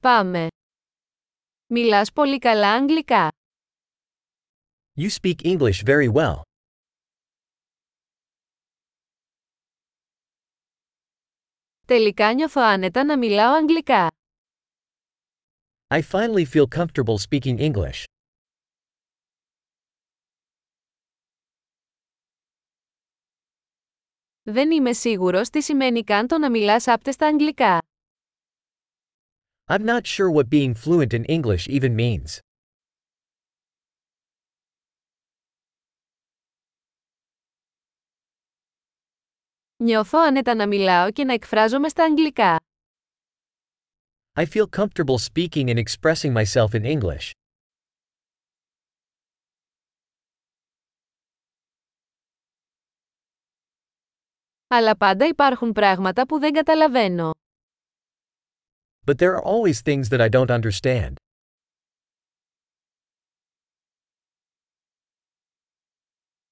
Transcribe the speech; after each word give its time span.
Πάμε. 0.00 0.46
Μιλάς 1.66 2.12
πολύ 2.12 2.38
καλά 2.38 2.72
αγγλικά. 2.72 3.28
You 5.00 5.08
speak 5.20 5.42
English 5.42 5.84
very 5.84 6.12
well. 6.12 6.40
Τελικά 11.86 12.34
νιώθω 12.34 12.60
άνετα 12.60 13.04
να 13.04 13.18
μιλάω 13.18 13.54
αγγλικά. 13.54 14.06
I 15.94 16.00
finally 16.10 16.44
feel 16.44 16.66
comfortable 16.76 17.16
speaking 17.28 17.58
English. 17.58 18.04
Δεν 24.42 24.70
είμαι 24.70 24.92
σίγουρος 24.92 25.48
τι 25.50 25.62
σημαίνει 25.62 26.04
καν 26.04 26.26
το 26.26 26.38
να 26.38 26.50
μιλάς 26.50 26.86
άπτεστα 26.86 27.26
αγγλικά. 27.26 27.87
I'm 29.70 29.84
not 29.84 30.06
sure 30.06 30.30
what 30.30 30.48
being 30.48 30.72
fluent 30.74 31.12
in 31.12 31.24
English 31.24 31.68
even 31.68 31.94
means. 31.94 32.38
Νιώθω 39.76 40.18
άνετα 40.18 40.54
να 40.54 40.66
μιλάω 40.66 41.10
και 41.12 41.24
να 41.24 41.32
εκφράζομαι 41.32 41.88
στα 41.88 42.04
αγγλικά. 42.04 42.56
I 44.34 44.44
feel 44.44 44.66
comfortable 44.76 45.18
speaking 45.18 45.68
and 45.68 45.78
expressing 45.78 46.32
myself 46.32 46.74
in 46.74 46.84
English. 46.84 47.30
Αλλά 54.66 54.96
πάντα 54.96 55.26
υπάρχουν 55.26 55.72
πράγματα 55.72 56.26
που 56.26 56.38
δεν 56.38 56.52
καταλαβαίνω. 56.52 57.30
But 59.07 59.17
there 59.17 59.35
are 59.35 59.43
always 59.43 59.81
things 59.81 60.09
that 60.09 60.21
I 60.21 60.29
don't 60.29 60.49
understand. 60.49 61.13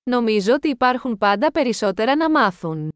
Νομίζω 0.03 0.53
ότι 0.53 0.67
υπάρχουν 0.69 1.17
πάντα 1.17 1.52
περισσότερα 1.52 2.16
να 2.16 2.30
μάθουν. 2.30 2.89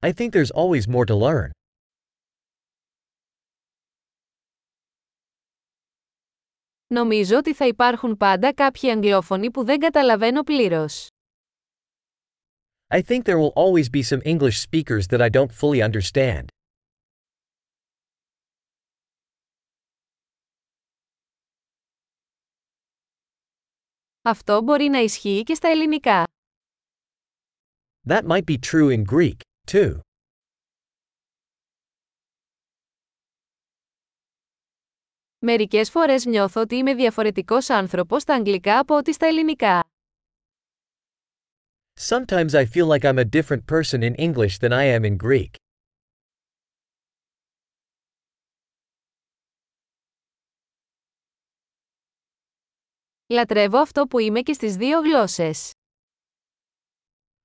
I 0.00 0.12
think 0.12 0.30
there's 0.30 0.52
always 0.54 0.86
more 0.88 1.04
to 1.04 1.16
learn. 1.16 1.50
Νομίζω 6.86 7.36
ότι 7.36 7.54
θα 7.54 7.66
υπάρχουν 7.66 8.16
πάντα 8.16 8.54
κάποιοι 8.54 8.90
αγγλόφωνοι 8.90 9.50
που 9.50 9.64
δεν 9.64 9.78
καταλαβαίνω 9.78 10.42
πλήρως. 10.42 11.06
I 12.88 13.00
think 13.02 13.22
there 13.24 13.38
will 13.38 13.52
always 13.54 13.88
be 13.90 14.02
some 14.02 14.20
English 14.24 14.58
speakers 14.68 15.06
that 15.06 15.20
I 15.20 15.28
don't 15.28 15.52
fully 15.52 15.82
understand. 15.82 16.44
Αυτό 24.29 24.61
μπορεί 24.61 24.85
να 24.85 24.99
ισχύει 24.99 25.43
και 25.43 25.53
στα 25.53 25.67
ελληνικά. 25.67 26.23
That 28.09 28.23
might 28.23 28.43
be 28.43 28.57
true 28.71 28.89
in 28.91 29.03
Greek, 29.13 29.37
too. 29.71 29.99
Μερικές 35.39 35.89
φορές 35.89 36.25
νιώθω 36.25 36.61
ότι 36.61 36.75
είμαι 36.75 36.93
διαφορετικός 36.93 37.69
άνθρωπος 37.69 38.21
στα 38.21 38.33
αγγλικά 38.33 38.79
από 38.79 38.95
ότι 38.95 39.13
στα 39.13 39.25
ελληνικά. 39.25 39.83
Sometimes 41.99 42.51
I 42.53 42.65
feel 42.65 42.87
like 42.87 43.03
I'm 43.03 43.17
a 43.17 43.29
different 43.37 43.65
person 43.65 44.01
in 44.01 44.15
English 44.15 44.57
than 44.57 44.71
I 44.71 44.83
am 44.97 45.03
in 45.03 45.17
Greek. 45.27 45.68
Λατρεύω 53.31 53.77
αυτό 53.77 54.05
που 54.05 54.19
είμαι 54.19 54.41
και 54.41 54.53
στις 54.53 54.75
δύο 54.75 54.99
γλώσσες. 55.01 55.71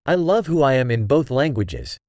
I 0.08 0.16
love 0.16 0.46
who 0.46 0.62
I 0.62 0.84
am 0.84 0.90
in 0.90 1.06
both 1.06 1.30
languages. 1.30 2.03